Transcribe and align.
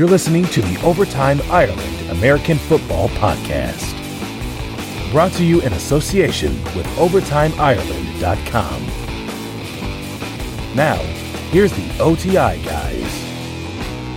You're 0.00 0.08
listening 0.08 0.46
to 0.46 0.62
the 0.62 0.82
Overtime 0.82 1.42
Ireland 1.50 2.08
American 2.08 2.56
Football 2.56 3.10
Podcast. 3.10 3.92
Brought 5.12 5.32
to 5.32 5.44
you 5.44 5.60
in 5.60 5.74
association 5.74 6.52
with 6.74 6.86
OvertimeIreland.com. 6.96 8.86
Now, 10.74 10.96
here's 11.50 11.72
the 11.72 12.02
OTI 12.02 12.64
guys. 12.64 13.30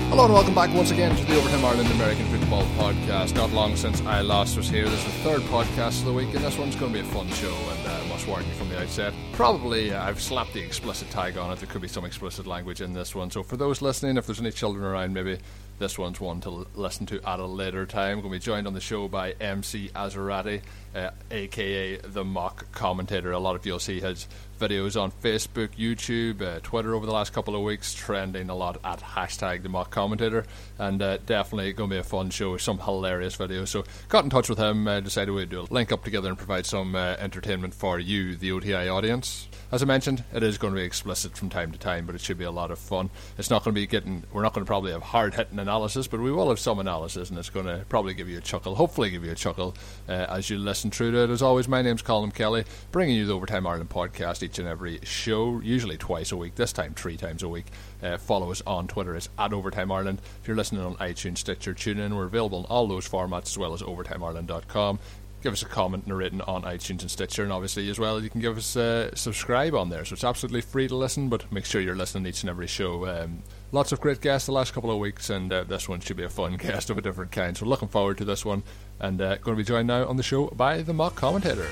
Hello 0.07 0.25
and 0.25 0.33
welcome 0.35 0.53
back 0.53 0.71
once 0.75 0.91
again 0.91 1.15
to 1.15 1.25
the 1.25 1.35
Overtime 1.35 1.65
Ireland 1.65 1.89
American 1.89 2.27
Football 2.27 2.63
Podcast. 2.77 3.35
Not 3.35 3.51
long 3.51 3.75
since 3.75 3.99
I 4.01 4.21
last 4.21 4.55
was 4.55 4.69
here. 4.69 4.87
This 4.87 4.99
is 4.99 5.05
the 5.05 5.23
third 5.23 5.41
podcast 5.41 6.01
of 6.01 6.05
the 6.05 6.13
week, 6.13 6.35
and 6.35 6.45
this 6.45 6.55
one's 6.55 6.75
going 6.75 6.93
to 6.93 7.01
be 7.01 7.05
a 7.05 7.11
fun 7.11 7.27
show. 7.29 7.53
And 7.53 7.87
uh, 7.87 7.99
I 7.99 8.07
must 8.07 8.27
warn 8.27 8.45
you 8.45 8.51
from 8.51 8.69
the 8.69 8.79
outset. 8.79 9.11
Probably 9.31 9.91
uh, 9.91 10.03
I've 10.03 10.21
slapped 10.21 10.53
the 10.53 10.61
explicit 10.61 11.09
tag 11.09 11.35
on 11.35 11.51
it. 11.51 11.57
There 11.57 11.67
could 11.67 11.81
be 11.81 11.87
some 11.87 12.05
explicit 12.05 12.45
language 12.45 12.79
in 12.79 12.93
this 12.93 13.15
one. 13.15 13.31
So 13.31 13.41
for 13.41 13.57
those 13.57 13.81
listening, 13.81 14.17
if 14.17 14.27
there's 14.27 14.39
any 14.39 14.51
children 14.51 14.85
around, 14.85 15.15
maybe 15.15 15.39
this 15.83 15.99
one's 15.99 16.21
one 16.21 16.39
to 16.39 16.49
l- 16.49 16.67
listen 16.75 17.05
to 17.05 17.21
at 17.27 17.41
a 17.41 17.45
later 17.45 17.85
time. 17.85 18.21
Going 18.21 18.31
to 18.31 18.39
be 18.39 18.39
joined 18.39 18.67
on 18.67 18.73
the 18.73 18.79
show 18.79 19.09
by 19.09 19.31
MC 19.33 19.89
Azzarati, 19.89 20.61
uh, 20.95 21.09
aka 21.29 21.97
the 21.97 22.23
mock 22.23 22.71
commentator. 22.71 23.33
A 23.33 23.39
lot 23.39 23.57
of 23.57 23.65
you'll 23.65 23.79
see 23.79 23.99
his 23.99 24.29
videos 24.59 24.99
on 24.99 25.11
Facebook, 25.11 25.69
YouTube, 25.77 26.41
uh, 26.41 26.61
Twitter 26.63 26.95
over 26.95 27.05
the 27.05 27.11
last 27.11 27.33
couple 27.33 27.53
of 27.53 27.63
weeks, 27.63 27.93
trending 27.93 28.49
a 28.49 28.55
lot 28.55 28.77
at 28.85 29.01
hashtag 29.01 29.61
the 29.61 29.67
mock 29.67 29.89
commentator, 29.89 30.45
and 30.79 31.01
uh, 31.01 31.17
definitely 31.25 31.73
going 31.73 31.89
to 31.89 31.95
be 31.95 31.99
a 31.99 32.03
fun 32.03 32.29
show 32.29 32.53
with 32.53 32.61
some 32.61 32.79
hilarious 32.79 33.35
videos. 33.35 33.67
So 33.67 33.83
got 34.07 34.23
in 34.23 34.29
touch 34.29 34.47
with 34.47 34.59
him, 34.59 34.87
uh, 34.87 35.01
decided 35.01 35.33
we'd 35.33 35.49
do 35.49 35.61
a 35.61 35.67
link 35.69 35.91
up 35.91 36.05
together 36.05 36.29
and 36.29 36.37
provide 36.37 36.65
some 36.65 36.95
uh, 36.95 37.15
entertainment 37.19 37.73
for 37.73 37.99
you, 37.99 38.37
the 38.37 38.53
OTI 38.53 38.87
audience. 38.87 39.49
As 39.73 39.81
I 39.81 39.85
mentioned, 39.85 40.23
it 40.31 40.43
is 40.43 40.59
going 40.59 40.73
to 40.73 40.79
be 40.79 40.85
explicit 40.85 41.35
from 41.35 41.49
time 41.49 41.71
to 41.71 41.79
time, 41.79 42.05
but 42.05 42.13
it 42.13 42.21
should 42.21 42.37
be 42.37 42.43
a 42.43 42.51
lot 42.51 42.69
of 42.69 42.77
fun. 42.77 43.09
It's 43.39 43.49
not 43.49 43.63
going 43.63 43.73
to 43.73 43.81
be 43.81 43.87
getting, 43.87 44.23
we're 44.31 44.43
not 44.43 44.53
going 44.53 44.63
to 44.63 44.69
probably 44.69 44.91
have 44.91 45.01
hard 45.01 45.33
hitting 45.33 45.57
analysis, 45.57 45.72
but 46.07 46.19
we 46.19 46.31
will 46.31 46.49
have 46.49 46.59
some 46.59 46.79
analysis, 46.79 47.29
and 47.29 47.39
it's 47.39 47.49
going 47.49 47.65
to 47.65 47.83
probably 47.89 48.13
give 48.13 48.29
you 48.29 48.37
a 48.37 48.41
chuckle, 48.41 48.75
hopefully 48.75 49.09
give 49.09 49.25
you 49.25 49.31
a 49.31 49.35
chuckle 49.35 49.75
uh, 50.07 50.11
as 50.29 50.49
you 50.49 50.57
listen 50.57 50.91
through 50.91 51.11
to 51.11 51.23
it. 51.23 51.29
As 51.29 51.41
always, 51.41 51.67
my 51.67 51.81
name's 51.81 52.01
Colin 52.01 52.31
Kelly, 52.31 52.65
bringing 52.91 53.15
you 53.15 53.25
the 53.25 53.33
Overtime 53.33 53.65
Ireland 53.65 53.89
podcast 53.89 54.43
each 54.43 54.59
and 54.59 54.67
every 54.67 54.99
show, 55.03 55.59
usually 55.61 55.97
twice 55.97 56.31
a 56.31 56.37
week, 56.37 56.55
this 56.55 56.73
time 56.73 56.93
three 56.93 57.17
times 57.17 57.41
a 57.41 57.49
week. 57.49 57.65
Uh, 58.03 58.17
follow 58.17 58.51
us 58.51 58.61
on 58.67 58.87
Twitter, 58.87 59.15
it's 59.15 59.29
at 59.39 59.51
Overtime 59.51 59.91
Ireland. 59.91 60.21
If 60.41 60.47
you're 60.47 60.57
listening 60.57 60.83
on 60.83 60.95
iTunes, 60.95 61.39
Stitcher, 61.39 61.73
TuneIn, 61.73 62.15
we're 62.15 62.25
available 62.25 62.59
in 62.59 62.65
all 62.65 62.87
those 62.87 63.09
formats 63.09 63.47
as 63.47 63.57
well 63.57 63.73
as 63.73 63.81
OvertimeIreland.com 63.81 64.99
give 65.43 65.53
us 65.53 65.61
a 65.61 65.65
comment 65.65 66.03
and 66.03 66.13
a 66.13 66.15
rating 66.15 66.41
on 66.41 66.63
iTunes 66.63 67.01
and 67.01 67.11
Stitcher, 67.11 67.43
and 67.43 67.51
obviously 67.51 67.89
as 67.89 67.99
well 67.99 68.23
you 68.23 68.29
can 68.29 68.41
give 68.41 68.57
us 68.57 68.75
a 68.75 69.11
subscribe 69.13 69.75
on 69.75 69.89
there. 69.89 70.05
So 70.05 70.13
it's 70.13 70.23
absolutely 70.23 70.61
free 70.61 70.87
to 70.87 70.95
listen, 70.95 71.29
but 71.29 71.51
make 71.51 71.65
sure 71.65 71.81
you're 71.81 71.95
listening 71.95 72.25
each 72.25 72.41
and 72.41 72.49
every 72.49 72.67
show. 72.67 73.05
Um, 73.05 73.43
lots 73.71 73.91
of 73.91 73.99
great 73.99 74.21
guests 74.21 74.45
the 74.45 74.53
last 74.53 74.73
couple 74.73 74.89
of 74.89 74.97
weeks, 74.97 75.29
and 75.29 75.51
uh, 75.51 75.65
this 75.65 75.89
one 75.89 75.99
should 75.99 76.17
be 76.17 76.23
a 76.23 76.29
fun 76.29 76.55
guest 76.57 76.89
of 76.89 76.97
a 76.97 77.01
different 77.01 77.31
kind. 77.31 77.57
So 77.57 77.65
looking 77.65 77.89
forward 77.89 78.17
to 78.19 78.25
this 78.25 78.45
one, 78.45 78.63
and 78.99 79.21
uh, 79.21 79.35
going 79.37 79.57
to 79.57 79.63
be 79.63 79.67
joined 79.67 79.87
now 79.87 80.07
on 80.07 80.15
the 80.15 80.23
show 80.23 80.47
by 80.47 80.81
the 80.81 80.93
mock 80.93 81.15
commentator. 81.15 81.67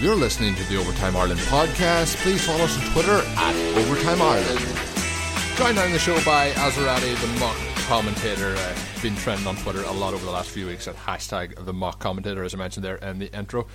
You're 0.00 0.14
listening 0.14 0.54
to 0.54 0.64
the 0.64 0.76
Overtime 0.76 1.16
Ireland 1.16 1.40
podcast. 1.40 2.16
Please 2.22 2.46
follow 2.46 2.64
us 2.64 2.78
on 2.78 2.92
Twitter 2.92 3.20
at 3.36 3.76
Overtime 3.76 4.22
Ireland. 4.22 4.60
Joined 5.56 5.74
now 5.74 5.84
on 5.84 5.92
the 5.92 5.98
show 5.98 6.14
by 6.24 6.50
Azzarati, 6.52 7.20
the 7.20 7.40
mock 7.40 7.56
commentator. 7.88 8.54
Uh, 8.54 8.76
been 9.00 9.16
trending 9.16 9.46
on 9.46 9.56
Twitter 9.56 9.82
a 9.82 9.92
lot 9.92 10.12
over 10.12 10.22
the 10.22 10.30
last 10.30 10.50
few 10.50 10.66
weeks 10.66 10.86
at 10.86 10.94
hashtag 10.94 11.64
the 11.64 11.72
mock 11.72 11.98
commentator, 11.98 12.44
as 12.44 12.52
I 12.52 12.58
mentioned 12.58 12.84
there 12.84 12.96
in 12.96 13.18
the 13.18 13.34
intro. 13.34 13.66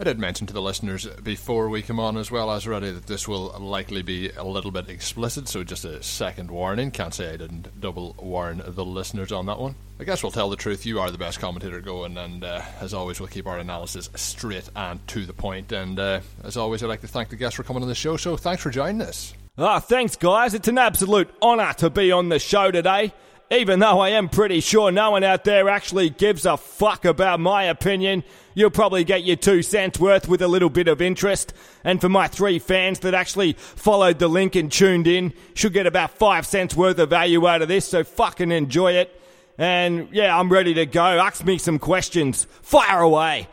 I 0.00 0.04
did 0.04 0.18
mention 0.18 0.48
to 0.48 0.52
the 0.52 0.60
listeners 0.60 1.06
before 1.22 1.68
we 1.68 1.80
come 1.80 2.00
on 2.00 2.16
as 2.16 2.28
well 2.28 2.50
as 2.50 2.66
already 2.66 2.90
that 2.90 3.06
this 3.06 3.28
will 3.28 3.54
likely 3.60 4.02
be 4.02 4.30
a 4.30 4.42
little 4.42 4.72
bit 4.72 4.88
explicit, 4.88 5.46
so 5.46 5.62
just 5.62 5.84
a 5.84 6.02
second 6.02 6.50
warning. 6.50 6.90
Can't 6.90 7.14
say 7.14 7.32
I 7.32 7.36
didn't 7.36 7.80
double 7.80 8.16
warn 8.18 8.62
the 8.66 8.84
listeners 8.84 9.30
on 9.30 9.46
that 9.46 9.60
one. 9.60 9.76
I 10.00 10.02
guess 10.02 10.24
we'll 10.24 10.32
tell 10.32 10.50
the 10.50 10.56
truth. 10.56 10.84
You 10.84 10.98
are 10.98 11.12
the 11.12 11.18
best 11.18 11.38
commentator 11.38 11.80
going, 11.80 12.18
and 12.18 12.42
uh, 12.42 12.62
as 12.80 12.92
always, 12.92 13.20
we'll 13.20 13.28
keep 13.28 13.46
our 13.46 13.60
analysis 13.60 14.10
straight 14.16 14.68
and 14.74 15.06
to 15.06 15.24
the 15.24 15.32
point. 15.32 15.70
And 15.70 16.00
uh, 16.00 16.20
as 16.42 16.56
always, 16.56 16.82
I'd 16.82 16.88
like 16.88 17.02
to 17.02 17.06
thank 17.06 17.28
the 17.28 17.36
guests 17.36 17.54
for 17.54 17.62
coming 17.62 17.84
on 17.84 17.88
the 17.88 17.94
show. 17.94 18.16
So 18.16 18.36
thanks 18.36 18.60
for 18.60 18.70
joining 18.70 19.02
us. 19.02 19.34
Ah, 19.56 19.78
thanks, 19.78 20.16
guys. 20.16 20.52
It's 20.52 20.66
an 20.66 20.78
absolute 20.78 21.30
honour 21.40 21.74
to 21.74 21.90
be 21.90 22.10
on 22.10 22.28
the 22.28 22.40
show 22.40 22.72
today. 22.72 23.12
Even 23.52 23.80
though 23.80 24.00
I 24.00 24.10
am 24.10 24.30
pretty 24.30 24.60
sure 24.60 24.90
no 24.90 25.10
one 25.10 25.22
out 25.22 25.44
there 25.44 25.68
actually 25.68 26.08
gives 26.08 26.46
a 26.46 26.56
fuck 26.56 27.04
about 27.04 27.38
my 27.38 27.64
opinion, 27.64 28.24
you'll 28.54 28.70
probably 28.70 29.04
get 29.04 29.24
your 29.24 29.36
two 29.36 29.60
cents 29.60 30.00
worth 30.00 30.26
with 30.26 30.40
a 30.40 30.48
little 30.48 30.70
bit 30.70 30.88
of 30.88 31.02
interest. 31.02 31.52
And 31.84 32.00
for 32.00 32.08
my 32.08 32.28
three 32.28 32.58
fans 32.58 33.00
that 33.00 33.12
actually 33.12 33.52
followed 33.52 34.18
the 34.18 34.28
link 34.28 34.56
and 34.56 34.72
tuned 34.72 35.06
in, 35.06 35.34
should 35.52 35.74
get 35.74 35.86
about 35.86 36.12
five 36.12 36.46
cents 36.46 36.74
worth 36.74 36.98
of 36.98 37.10
value 37.10 37.46
out 37.46 37.60
of 37.60 37.68
this, 37.68 37.86
so 37.86 38.04
fucking 38.04 38.50
enjoy 38.50 38.92
it. 38.92 39.20
And 39.58 40.08
yeah, 40.12 40.34
I'm 40.34 40.50
ready 40.50 40.72
to 40.72 40.86
go. 40.86 41.02
Ask 41.02 41.44
me 41.44 41.58
some 41.58 41.78
questions. 41.78 42.46
Fire 42.62 43.00
away. 43.00 43.48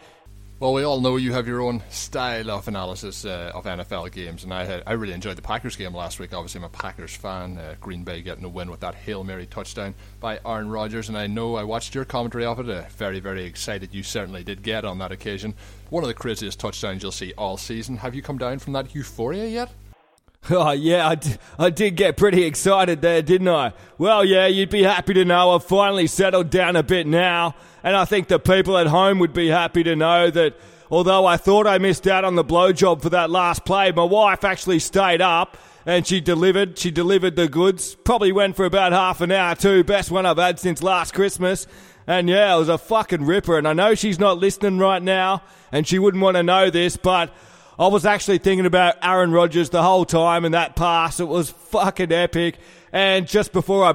Well, 0.59 0.73
we 0.73 0.83
all 0.83 0.99
know 0.99 1.15
you 1.15 1.31
have 1.31 1.47
your 1.47 1.61
own 1.61 1.81
style 1.89 2.51
of 2.51 2.67
analysis 2.67 3.23
uh, 3.23 3.53
of 3.55 3.63
NFL 3.63 4.11
games, 4.11 4.43
and 4.43 4.53
I 4.53 4.83
I 4.85 4.91
really 4.91 5.13
enjoyed 5.13 5.37
the 5.37 5.41
Packers 5.41 5.77
game 5.77 5.93
last 5.93 6.19
week. 6.19 6.33
Obviously, 6.33 6.59
I'm 6.59 6.65
a 6.65 6.69
Packers 6.69 7.15
fan. 7.15 7.57
Uh, 7.57 7.75
Green 7.79 8.03
Bay 8.03 8.21
getting 8.21 8.43
a 8.43 8.49
win 8.49 8.69
with 8.69 8.81
that 8.81 8.93
hail 8.93 9.23
mary 9.23 9.45
touchdown 9.45 9.95
by 10.19 10.37
Aaron 10.45 10.69
Rodgers, 10.69 11.07
and 11.07 11.17
I 11.17 11.27
know 11.27 11.55
I 11.55 11.63
watched 11.63 11.95
your 11.95 12.03
commentary 12.03 12.43
of 12.43 12.59
it. 12.59 12.69
Uh, 12.69 12.83
very, 12.89 13.21
very 13.21 13.45
excited. 13.45 13.93
You 13.93 14.03
certainly 14.03 14.43
did 14.43 14.61
get 14.61 14.83
on 14.83 14.97
that 14.97 15.13
occasion. 15.13 15.53
One 15.91 16.03
of 16.03 16.09
the 16.09 16.13
craziest 16.13 16.59
touchdowns 16.59 17.03
you'll 17.03 17.13
see 17.13 17.31
all 17.37 17.55
season. 17.55 17.95
Have 17.95 18.13
you 18.13 18.21
come 18.21 18.37
down 18.37 18.59
from 18.59 18.73
that 18.73 18.93
euphoria 18.93 19.45
yet? 19.45 19.71
Oh, 20.51 20.71
yeah, 20.71 21.07
I, 21.07 21.15
d- 21.15 21.35
I 21.59 21.69
did 21.69 21.95
get 21.95 22.17
pretty 22.17 22.43
excited 22.43 23.01
there, 23.01 23.21
didn't 23.21 23.49
I? 23.49 23.73
Well, 23.97 24.25
yeah, 24.25 24.47
you'd 24.47 24.69
be 24.69 24.83
happy 24.83 25.13
to 25.13 25.25
know 25.25 25.51
I've 25.51 25.63
finally 25.63 26.07
settled 26.07 26.49
down 26.49 26.75
a 26.75 26.81
bit 26.83 27.05
now. 27.05 27.55
And 27.83 27.95
I 27.95 28.05
think 28.05 28.29
the 28.29 28.39
people 28.39 28.77
at 28.77 28.87
home 28.87 29.19
would 29.19 29.33
be 29.33 29.49
happy 29.49 29.83
to 29.83 29.95
know 29.95 30.29
that 30.31 30.55
although 30.89 31.25
I 31.25 31.37
thought 31.37 31.67
I 31.67 31.77
missed 31.77 32.07
out 32.07 32.25
on 32.25 32.35
the 32.35 32.43
blowjob 32.43 33.01
for 33.01 33.09
that 33.11 33.29
last 33.29 33.63
play, 33.63 33.91
my 33.91 34.03
wife 34.03 34.43
actually 34.43 34.79
stayed 34.79 35.21
up 35.21 35.57
and 35.85 36.05
she 36.07 36.19
delivered. 36.19 36.77
She 36.77 36.89
delivered 36.91 37.35
the 37.35 37.47
goods. 37.47 37.95
Probably 37.95 38.31
went 38.31 38.55
for 38.55 38.65
about 38.65 38.91
half 38.91 39.21
an 39.21 39.31
hour 39.31 39.55
too. 39.55 39.83
Best 39.83 40.09
one 40.09 40.25
I've 40.25 40.37
had 40.37 40.59
since 40.59 40.81
last 40.81 41.13
Christmas. 41.13 41.67
And 42.07 42.27
yeah, 42.27 42.55
it 42.55 42.59
was 42.59 42.69
a 42.69 42.77
fucking 42.77 43.25
ripper. 43.25 43.57
And 43.57 43.67
I 43.67 43.73
know 43.73 43.93
she's 43.93 44.19
not 44.19 44.39
listening 44.39 44.79
right 44.79 45.01
now 45.01 45.43
and 45.71 45.87
she 45.87 45.99
wouldn't 45.99 46.23
want 46.23 46.37
to 46.37 46.43
know 46.43 46.69
this, 46.69 46.97
but 46.97 47.31
I 47.79 47.87
was 47.87 48.05
actually 48.05 48.39
thinking 48.39 48.65
about 48.65 48.95
Aaron 49.01 49.31
Rodgers 49.31 49.69
the 49.69 49.81
whole 49.81 50.03
time 50.03 50.43
and 50.43 50.53
that 50.53 50.75
pass. 50.75 51.21
It 51.21 51.29
was 51.29 51.49
fucking 51.49 52.11
epic. 52.11 52.57
And 52.91 53.25
just 53.25 53.53
before 53.53 53.85
I. 53.85 53.93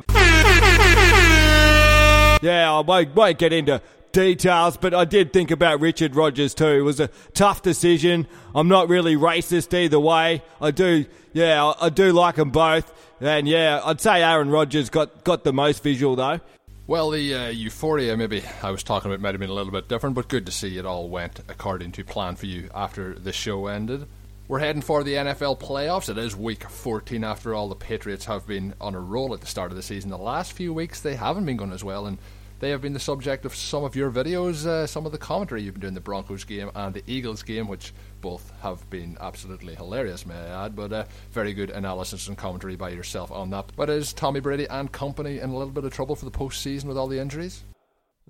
Yeah, 2.43 2.73
I 2.73 2.81
won't, 2.81 3.15
won't 3.15 3.39
get 3.39 3.53
into 3.53 3.83
details, 4.13 4.79
but 4.79 4.95
I 4.95 5.05
did 5.05 5.35
think 5.35 5.51
about 5.51 5.81
Richard 5.81 6.17
Rodgers 6.17 6.55
too. 6.55 6.67
It 6.67 6.81
was 6.81 6.99
a 6.99 7.11
tough 7.35 7.61
decision. 7.61 8.27
I'm 8.55 8.69
not 8.69 8.89
really 8.89 9.17
racist 9.17 9.75
either 9.75 10.01
way. 10.01 10.43
I 10.63 10.71
do, 10.71 11.05
yeah, 11.35 11.63
I, 11.63 11.87
I 11.87 11.89
do 11.91 12.15
like 12.15 12.37
them 12.37 12.53
both. 12.53 12.91
And 13.21 13.47
yeah, 13.47 13.83
I'd 13.85 14.01
say 14.01 14.23
Aaron 14.23 14.49
Rodgers 14.49 14.89
got, 14.89 15.25
got 15.25 15.45
the 15.45 15.53
most 15.53 15.83
visual 15.83 16.17
though. 16.17 16.41
Well, 16.87 17.09
the 17.09 17.35
uh, 17.35 17.49
euphoria 17.49 18.15
maybe 18.15 18.43
I 18.63 18.71
was 18.71 18.83
talking 18.83 19.11
about 19.11 19.23
might 19.23 19.33
have 19.33 19.41
been 19.41 19.49
a 19.49 19.55
little 19.55 19.73
bit 19.73 19.89
different, 19.89 20.15
but 20.15 20.29
good 20.29 20.45
to 20.45 20.53
see 20.53 20.77
it 20.77 20.85
all 20.85 21.09
went 21.09 21.41
according 21.49 21.93
to 21.93 22.05
plan 22.05 22.37
for 22.37 22.45
you 22.45 22.69
after 22.75 23.15
the 23.15 23.33
show 23.33 23.69
ended. 23.69 24.07
We're 24.49 24.59
heading 24.59 24.83
for 24.83 25.03
the 25.03 25.15
NFL 25.15 25.61
playoffs. 25.61 26.11
It 26.11 26.19
is 26.19 26.37
week 26.37 26.69
14 26.69 27.25
after 27.25 27.55
all. 27.55 27.71
The 27.71 27.75
Patriots 27.75 28.27
have 28.27 28.47
been 28.47 28.75
on 28.83 28.95
a 28.95 29.01
roll 29.01 29.33
at 29.33 29.41
the 29.41 29.47
start 29.47 29.71
of 29.71 29.77
the 29.77 29.83
season. 29.83 30.11
The 30.11 30.19
last 30.19 30.53
few 30.53 30.75
weeks 30.75 31.01
they 31.01 31.15
haven't 31.15 31.47
been 31.47 31.57
going 31.57 31.73
as 31.73 31.83
well, 31.83 32.05
and 32.05 32.19
they 32.65 32.71
have 32.71 32.81
been 32.81 32.95
the 32.95 32.99
subject 32.99 33.45
of 33.45 33.55
some 33.55 33.85
of 33.85 33.95
your 33.95 34.11
videos, 34.11 34.65
uh, 34.65 34.87
some 34.87 35.05
of 35.05 35.13
the 35.13 35.19
commentary 35.19 35.63
you've 35.63 35.75
been 35.75 35.83
doing 35.83 35.93
the 35.93 36.01
Broncos 36.01 36.45
game 36.45 36.71
and 36.75 36.95
the 36.95 37.03
Eagles 37.07 37.43
game, 37.43 37.69
which 37.69 37.93
both 38.23 38.51
have 38.63 38.89
been 38.89 39.19
absolutely 39.21 39.75
hilarious, 39.75 40.25
may 40.25 40.35
I 40.35 40.65
add. 40.65 40.75
But 40.75 40.91
uh, 40.91 41.05
very 41.31 41.53
good 41.53 41.69
analysis 41.69 42.27
and 42.27 42.39
commentary 42.39 42.75
by 42.75 42.89
yourself 42.89 43.31
on 43.31 43.51
that. 43.51 43.71
But 43.77 43.91
is 43.91 44.15
Tommy 44.15 44.41
Brady 44.41 44.67
and 44.69 44.91
company 44.91 45.41
in 45.41 45.51
a 45.51 45.53
little 45.53 45.75
bit 45.75 45.85
of 45.85 45.93
trouble 45.93 46.17
for 46.17 46.25
the 46.25 46.31
postseason 46.31 46.85
with 46.85 46.97
all 46.97 47.07
the 47.07 47.21
injuries? 47.21 47.65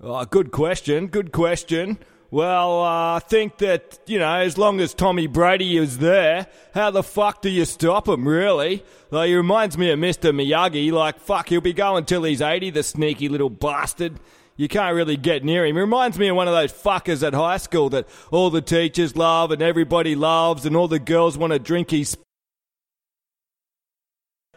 Oh, 0.01 0.25
good 0.25 0.51
question. 0.51 1.07
Good 1.07 1.31
question. 1.31 1.97
Well, 2.31 2.81
uh, 2.81 3.15
I 3.15 3.19
think 3.19 3.59
that, 3.59 3.99
you 4.07 4.19
know, 4.19 4.35
as 4.35 4.57
long 4.57 4.79
as 4.81 4.93
Tommy 4.93 5.27
Brady 5.27 5.77
is 5.77 5.99
there, 5.99 6.47
how 6.73 6.91
the 6.91 7.03
fuck 7.03 7.41
do 7.41 7.49
you 7.49 7.65
stop 7.65 8.07
him, 8.07 8.27
really? 8.27 8.83
Like, 9.11 9.27
he 9.27 9.35
reminds 9.35 9.77
me 9.77 9.91
of 9.91 9.99
Mr. 9.99 10.33
Miyagi. 10.33 10.91
Like, 10.91 11.19
fuck, 11.19 11.49
he'll 11.49 11.61
be 11.61 11.73
going 11.73 12.05
till 12.05 12.23
he's 12.23 12.41
80, 12.41 12.71
the 12.71 12.83
sneaky 12.83 13.29
little 13.29 13.51
bastard. 13.51 14.19
You 14.57 14.67
can't 14.67 14.95
really 14.95 15.17
get 15.17 15.43
near 15.43 15.65
him. 15.65 15.75
He 15.75 15.81
reminds 15.81 16.17
me 16.17 16.29
of 16.29 16.35
one 16.35 16.47
of 16.47 16.53
those 16.53 16.73
fuckers 16.73 17.25
at 17.25 17.33
high 17.33 17.57
school 17.57 17.89
that 17.89 18.07
all 18.31 18.49
the 18.49 18.61
teachers 18.61 19.15
love 19.15 19.51
and 19.51 19.61
everybody 19.61 20.15
loves 20.15 20.65
and 20.65 20.75
all 20.75 20.87
the 20.87 20.99
girls 20.99 21.37
want 21.37 21.53
to 21.53 21.59
drink 21.59 21.91
his 21.91 22.17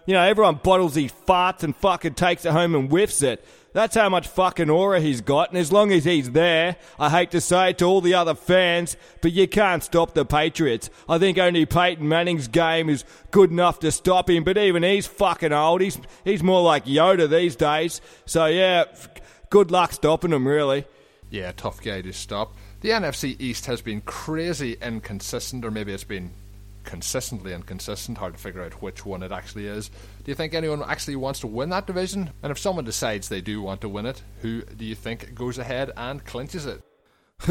You 0.09 0.15
know, 0.15 0.23
everyone 0.23 0.55
bottles 0.55 0.95
his 0.95 1.13
farts 1.13 1.63
and 1.63 1.77
fucking 1.77 2.15
takes 2.15 2.47
it 2.47 2.53
home 2.53 2.75
and 2.75 2.89
whiffs 2.89 3.21
it. 3.21 3.45
That's 3.75 3.95
how 3.95 4.09
much 4.09 4.27
fucking 4.27 4.71
aura 4.71 5.01
he's 5.01 5.21
got, 5.21 5.51
and 5.51 5.59
as 5.59 5.71
long 5.71 5.93
as 5.93 6.05
he's 6.05 6.31
there, 6.31 6.77
I 6.99 7.11
hate 7.11 7.31
to 7.33 7.43
say 7.43 7.69
it 7.69 7.79
to 7.79 7.85
all 7.85 8.01
the 8.01 8.15
other 8.15 8.35
fans, 8.35 8.97
but 9.21 9.33
you 9.33 9.47
can't 9.47 9.85
stop 9.85 10.15
the 10.15 10.25
Patriots. 10.25 10.89
I 11.11 11.19
think 11.19 11.37
only 11.37 11.67
Peyton 11.67 12.09
Manning's 12.09 12.49
game 12.49 12.89
is 12.89 13.05
good 13.33 13.51
enough 13.51 13.81
to 13.81 13.93
stop 13.93 14.31
him, 14.31 14.45
but 14.45 14.57
even 14.57 14.83
he's 14.83 15.07
fucking 15.07 15.53
old. 15.53 15.83
He's 15.83 15.99
he's 16.25 16.43
more 16.43 16.63
like 16.63 16.87
Yoda 16.87 17.29
these 17.29 17.55
days. 17.55 18.01
So 18.25 18.47
yeah, 18.47 18.85
good 19.51 19.71
luck 19.71 19.93
stopping 19.93 20.33
him, 20.33 20.49
really. 20.49 20.87
Yeah, 21.29 21.53
tough 21.53 21.83
guy 21.83 22.01
to 22.01 22.15
stop. 22.15 22.55
The 22.81 22.89
NFC 22.89 23.39
East 23.39 23.67
has 23.67 23.83
been 23.83 24.01
crazy 24.01 24.79
inconsistent, 24.81 25.67
or 25.67 25.71
maybe 25.71 25.93
it's 25.93 26.03
been 26.03 26.33
consistently 26.89 27.53
inconsistent. 27.53 28.17
Hard 28.17 28.33
to 28.33 28.41
figure 28.41 28.63
out 28.63 28.81
which 28.81 29.05
one 29.05 29.23
it 29.23 29.31
actually 29.31 29.67
is. 29.67 29.91
Do 30.25 30.31
you 30.31 30.35
think 30.35 30.55
anyone 30.55 30.83
actually 30.83 31.17
wants 31.17 31.41
to 31.41 31.47
win 31.47 31.69
that 31.69 31.87
division? 31.87 32.31
And 32.43 32.51
if 32.51 32.59
someone 32.59 32.87
decides 32.87 33.29
they 33.29 33.43
do 33.43 33.61
want 33.61 33.83
to 33.83 33.91
win 33.91 34.07
it, 34.07 34.23
who 34.41 34.63
do 34.63 34.87
you 34.87 34.95
think 34.95 35.35
goes 35.35 35.59
ahead 35.59 35.93
and 35.99 36.25
clinches 36.25 36.65
it? 36.65 36.83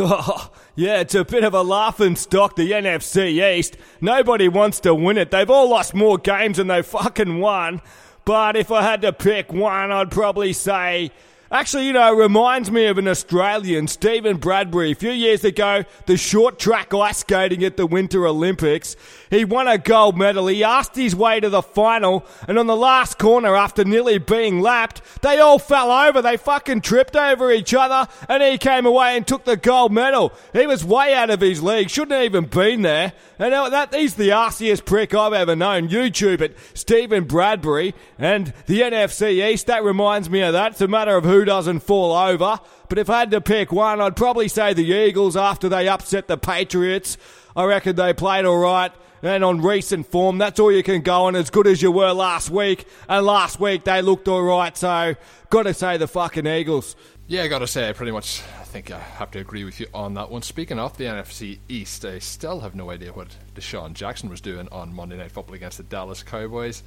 yeah, 0.76 1.00
it's 1.00 1.14
a 1.14 1.24
bit 1.24 1.44
of 1.44 1.54
a 1.54 1.62
laughing 1.62 2.16
stock, 2.16 2.56
the 2.56 2.72
NFC 2.72 3.56
East. 3.56 3.78
Nobody 4.02 4.48
wants 4.50 4.80
to 4.82 4.96
win 4.96 5.20
it. 5.20 5.30
They've 5.30 5.50
all 5.50 5.70
lost 5.70 5.94
more 5.94 6.18
games 6.18 6.58
than 6.58 6.66
they 6.66 6.82
fucking 6.82 7.40
won. 7.40 7.82
But 8.26 8.58
if 8.58 8.72
I 8.72 8.82
had 8.82 9.04
to 9.04 9.14
pick 9.14 9.54
one, 9.54 9.92
I'd 9.92 10.10
probably 10.10 10.52
say 10.52 11.12
Actually, 11.50 11.88
you 11.88 11.94
know, 11.94 12.14
reminds 12.14 12.70
me 12.70 12.88
of 12.88 12.98
an 12.98 13.08
Australian, 13.08 13.88
Steven 13.88 14.36
Bradbury. 14.36 14.92
A 14.92 14.96
few 14.96 15.12
years 15.12 15.46
ago, 15.46 15.86
the 16.06 16.18
short 16.18 16.60
track 16.60 16.94
ice 16.94 17.20
skating 17.20 17.64
at 17.64 17.78
the 17.78 17.88
Winter 17.88 18.28
Olympics. 18.28 18.98
He 19.30 19.46
won 19.46 19.68
a 19.68 19.78
gold 19.78 20.18
medal. 20.18 20.48
He 20.48 20.64
asked 20.64 20.96
his 20.96 21.16
way 21.16 21.40
to 21.40 21.50
the 21.50 21.62
final, 21.62 22.26
and 22.50 22.60
on 22.60 22.68
the 22.68 22.76
last 22.76 23.18
corner, 23.18 23.56
after 23.56 23.86
nearly 23.86 24.18
being 24.18 24.60
lapped, 24.60 25.02
they 25.22 25.40
all 25.40 25.58
fell 25.58 25.90
over. 25.90 26.22
They 26.22 26.36
fucking 26.36 26.82
tripped 26.82 27.16
over 27.16 27.50
each 27.50 27.74
other, 27.74 28.12
and 28.28 28.44
he 28.44 28.58
came 28.58 28.86
away 28.86 29.16
and 29.16 29.26
took 29.26 29.46
the 29.46 29.56
gold 29.56 29.94
medal. 29.94 30.34
He 30.52 30.68
was 30.68 30.84
way 30.84 31.14
out 31.14 31.30
of 31.30 31.40
his 31.40 31.64
league. 31.64 31.90
Shouldn't 31.90 32.12
have 32.12 32.24
even 32.24 32.46
been 32.46 32.82
there. 32.82 33.14
And 33.40 33.54
that 33.54 33.94
he's 33.94 34.16
the 34.16 34.30
arsiest 34.30 34.86
prick 34.86 35.14
I've 35.14 35.34
ever 35.34 35.56
known. 35.56 35.90
YouTube 35.90 36.42
it, 36.42 36.58
Steven 36.74 37.26
Bradbury, 37.26 37.94
and 38.18 38.52
the 38.66 38.82
NFC 38.82 39.48
East. 39.48 39.68
That 39.68 39.84
reminds 39.84 40.30
me 40.30 40.42
of 40.42 40.54
that. 40.54 40.74
It's 40.74 40.82
a 40.82 40.88
matter 40.88 41.16
of 41.16 41.24
who 41.24 41.37
who 41.38 41.46
doesn't 41.46 41.80
fall 41.80 42.14
over. 42.14 42.60
But 42.90 42.98
if 42.98 43.10
I 43.10 43.20
had 43.20 43.32
to 43.32 43.42
pick 43.42 43.72
one, 43.72 44.02
I'd 44.02 44.16
probably 44.16 44.48
say 44.48 44.74
the 44.74 44.84
Eagles 44.84 45.38
after 45.38 45.70
they 45.70 45.88
upset 45.88 46.28
the 46.28 46.38
Patriots. 46.38 47.18
I 47.56 47.66
reckon 47.66 47.96
they 47.96 48.14
played 48.14 48.46
all 48.46 48.58
right. 48.58 48.92
And 49.22 49.44
on 49.44 49.62
recent 49.62 50.08
form, 50.08 50.38
that's 50.38 50.60
all 50.60 50.72
you 50.72 50.84
can 50.84 51.02
go 51.02 51.26
on 51.26 51.36
as 51.36 51.50
good 51.50 51.68
as 51.68 51.82
you 51.82 51.92
were 51.92 52.12
last 52.12 52.50
week. 52.50 52.88
And 53.10 53.26
last 53.26 53.60
week 53.60 53.84
they 53.84 54.02
looked 54.02 54.28
all 54.28 54.44
right. 54.44 54.76
So, 54.78 55.16
got 55.50 55.64
to 55.64 55.74
say 55.74 55.98
the 55.98 56.08
fucking 56.08 56.46
Eagles. 56.46 56.96
Yeah, 57.28 57.44
I 57.44 57.48
got 57.48 57.60
to 57.60 57.68
say, 57.68 57.90
I 57.90 57.94
pretty 57.94 58.12
much 58.12 58.42
I 58.60 58.64
think 58.64 58.92
I 58.92 59.00
have 59.00 59.32
to 59.32 59.40
agree 59.40 59.64
with 59.64 59.80
you 59.80 59.88
on 59.94 60.14
that 60.16 60.30
one. 60.30 60.44
Speaking 60.44 60.80
of 60.80 60.98
the 60.98 61.06
NFC 61.06 61.60
East, 61.68 62.06
I 62.06 62.20
still 62.20 62.60
have 62.62 62.76
no 62.76 62.90
idea 62.92 63.12
what 63.12 63.28
DeSean 63.56 63.94
Jackson 63.94 64.30
was 64.30 64.40
doing 64.40 64.68
on 64.72 64.94
Monday 64.94 65.18
Night 65.18 65.32
Football 65.32 65.56
against 65.56 65.78
the 65.78 65.84
Dallas 65.84 66.24
Cowboys. 66.24 66.84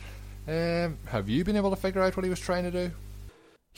Um, 0.49 0.99
have 1.07 1.29
you 1.29 1.45
been 1.45 1.57
able 1.57 1.71
to 1.71 1.77
figure 1.77 2.03
out 2.03 2.17
what 2.17 2.25
he 2.25 2.31
was 2.31 2.41
trying 2.41 2.65
to 2.65 2.71
do? 2.71 2.91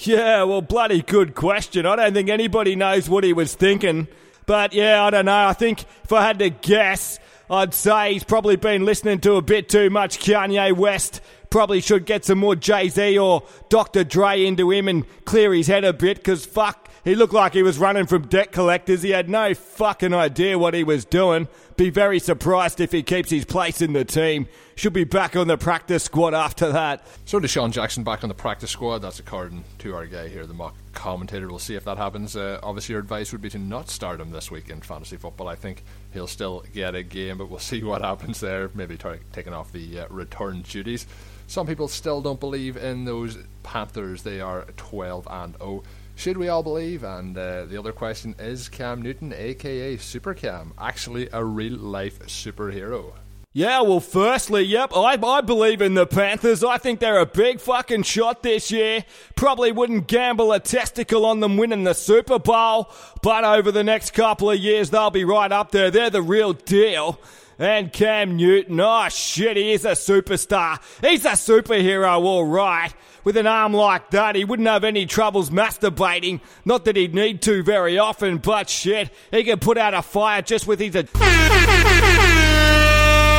Yeah, 0.05 0.43
well, 0.45 0.63
bloody 0.63 1.03
good 1.03 1.35
question. 1.35 1.87
I 1.87 1.95
don't 1.97 2.13
think 2.13 2.29
anybody 2.29 2.75
knows 2.75 3.09
what 3.09 3.23
he 3.25 3.33
was 3.33 3.55
thinking. 3.55 4.09
But 4.47 4.73
yeah, 4.73 5.05
I 5.05 5.11
don't 5.11 5.27
know. 5.27 5.47
I 5.47 5.53
think 5.53 5.85
if 6.03 6.13
I 6.13 6.27
had 6.27 6.41
to 6.41 6.51
guess, 6.51 7.21
I'd 7.49 7.73
say 7.75 8.15
he's 8.15 8.25
probably 8.25 8.57
been 8.57 8.85
listening 8.85 9.21
to 9.21 9.37
a 9.37 9.43
bit 9.43 9.69
too 9.69 9.91
much 9.91 10.19
Kanye 10.19 10.77
West. 10.77 11.21
Probably 11.51 11.81
should 11.81 12.07
get 12.07 12.25
some 12.25 12.39
more 12.39 12.57
Jay 12.57 12.89
Z 12.89 13.19
or 13.19 13.45
Dr. 13.69 14.05
Dre 14.05 14.45
into 14.45 14.71
him 14.71 14.89
and 14.89 15.05
clear 15.25 15.53
his 15.53 15.69
head 15.69 15.85
a 15.85 15.93
bit 15.93 16.17
because 16.17 16.47
fuck, 16.47 16.89
he 17.05 17.15
looked 17.15 17.35
like 17.35 17.53
he 17.53 17.63
was 17.63 17.79
running 17.79 18.07
from 18.07 18.27
debt 18.27 18.53
collectors. 18.53 19.03
He 19.03 19.11
had 19.11 19.29
no 19.29 19.55
fucking 19.55 20.15
idea 20.15 20.59
what 20.59 20.75
he 20.75 20.83
was 20.83 21.05
doing. 21.05 21.47
Be 21.77 21.91
very 21.91 22.19
surprised 22.19 22.81
if 22.81 22.91
he 22.91 23.03
keeps 23.03 23.31
his 23.31 23.45
place 23.45 23.81
in 23.81 23.93
the 23.93 24.05
team. 24.05 24.49
Should 24.83 24.95
be 24.95 25.05
back 25.05 25.37
on 25.37 25.47
the 25.47 25.57
practice 25.57 26.03
squad 26.03 26.35
after 26.35 26.73
that. 26.73 27.07
So 27.25 27.39
DeSean 27.39 27.71
Jackson 27.71 28.03
back 28.03 28.25
on 28.25 28.29
the 28.29 28.35
practice 28.35 28.73
squad. 28.73 28.99
That's 28.99 29.21
according 29.21 29.63
to 29.79 29.95
our 29.95 30.07
guy 30.07 30.27
here, 30.27 30.45
the 30.45 30.55
mock 30.55 30.75
commentator. 30.93 31.47
We'll 31.47 31.61
see 31.61 31.77
if 31.77 31.85
that 31.85 31.99
happens. 31.99 32.35
Uh, 32.35 32.59
obviously, 32.65 32.95
your 32.95 33.01
advice 33.01 33.31
would 33.31 33.41
be 33.41 33.51
to 33.51 33.59
not 33.59 33.89
start 33.89 34.21
him 34.21 34.33
this 34.33 34.51
week 34.51 34.71
in 34.71 34.81
fantasy 34.81 35.17
football. 35.17 35.47
I 35.47 35.55
think 35.55 35.85
he'll 36.13 36.27
still 36.27 36.65
get 36.75 36.97
a 36.97 37.05
game, 37.05 37.39
but 37.39 37.49
we'll 37.49 37.59
see 37.61 37.85
what 37.85 38.03
happens 38.03 38.41
there. 38.41 38.73
Maybe 38.75 38.97
t- 38.97 39.09
taking 39.33 39.53
off 39.53 39.71
the 39.71 40.01
uh, 40.01 40.07
return 40.11 40.63
duties. 40.63 41.07
Some 41.47 41.69
people 41.69 41.87
still 41.87 42.21
don't 42.21 42.41
believe 42.41 42.77
in 42.77 43.05
those 43.05 43.39
Panthers. 43.63 44.25
They 44.25 44.41
are 44.41 44.65
12 44.79 45.29
and 45.31 45.57
0. 45.59 45.85
Should 46.17 46.39
we 46.39 46.49
all 46.49 46.65
believe? 46.65 47.05
And 47.05 47.39
uh, 47.39 47.67
the 47.67 47.79
other 47.79 47.93
question 47.93 48.35
is 48.41 48.69
Cam 48.69 49.01
Newton, 49.01 49.33
aka 49.33 49.97
Super 49.99 50.35
Cam, 50.35 50.73
actually 50.77 51.29
a 51.33 51.45
real 51.45 51.79
life 51.79 52.19
superhero? 52.27 53.13
Yeah, 53.55 53.83
well, 53.83 54.01
firstly, 54.01 54.63
yep, 54.63 54.97
I, 54.97 55.19
I 55.23 55.43
believe 55.43 55.83
in 55.83 55.93
the 55.93 56.07
Panthers. 56.07 56.65
I 56.65 56.79
think 56.79 57.01
they're 57.01 57.19
a 57.19 57.27
big 57.27 57.61
fucking 57.61 58.05
shot 58.05 58.43
this 58.43 58.71
year. 58.71 59.05
Probably 59.35 59.71
wouldn't 59.73 60.07
gamble 60.07 60.53
a 60.53 60.61
testicle 60.61 61.27
on 61.27 61.41
them 61.41 61.59
winning 61.59 61.85
the 61.85 61.93
Super 61.93 62.39
Bowl, 62.39 62.91
but 63.21 63.45
over 63.45 63.71
the 63.71 63.85
next 63.85 64.13
couple 64.15 64.51
of 64.51 64.59
years, 64.59 64.89
they'll 64.89 65.11
be 65.11 65.27
right 65.27 65.53
up 65.53 65.71
there. 65.71 65.91
They're 65.91 66.09
the 66.09 66.23
real 66.23 66.55
deal. 66.55 67.21
And 67.59 67.93
Cam 67.93 68.39
Newton, 68.39 68.81
oh 68.81 69.11
shit, 69.11 69.59
he 69.59 69.73
is 69.73 69.85
a 69.85 69.91
superstar. 69.91 70.81
He's 71.03 71.27
a 71.27 71.33
superhero, 71.33 72.23
all 72.23 72.47
right. 72.47 72.95
With 73.23 73.37
an 73.37 73.47
arm 73.47 73.75
like 73.75 74.13
that, 74.13 74.35
he 74.35 74.47
wouldn't 74.47 74.67
have 74.67 74.83
any 74.83 75.05
troubles 75.05 75.51
masturbating. 75.51 76.41
Not 76.65 76.87
that 76.87 76.97
he'd 76.97 77.15
need 77.15 77.43
to 77.43 77.63
very 77.63 77.99
often, 77.99 78.39
but 78.39 78.71
shit, 78.71 79.11
he 79.31 79.45
can 79.45 79.59
put 79.59 79.77
out 79.77 79.93
a 79.93 80.01
fire 80.01 80.41
just 80.41 80.67
with 80.67 80.81
his. 80.81 80.97